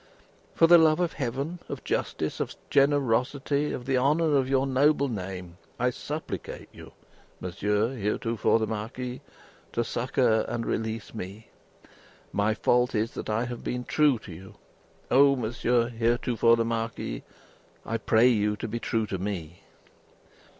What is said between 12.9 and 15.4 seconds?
is, that I have been true to you. Oh